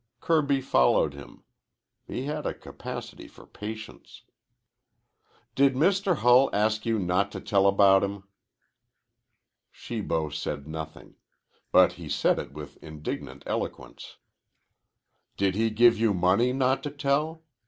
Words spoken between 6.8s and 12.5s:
you not to tell about him?" Shibo said nothing, but he said